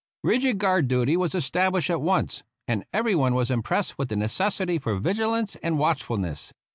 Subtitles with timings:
[0.23, 4.97] Rigid guard duty was established at once, and everyone was impressed with the necessity for
[4.97, 6.51] vigilance and watchfulness.